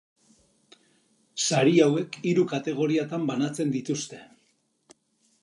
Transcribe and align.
Sari 1.47 1.75
hauek 1.87 2.17
hiru 2.31 2.47
kategoriatan 2.55 3.29
banatzen 3.33 3.77
dituzte. 3.79 4.25